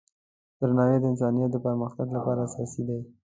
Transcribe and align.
درناوی 0.59 0.97
د 1.01 1.05
انسانیت 1.11 1.49
د 1.53 1.57
پرمختګ 1.65 2.07
لپاره 2.15 2.39
اساسي 2.47 2.81
دی. 2.87 2.99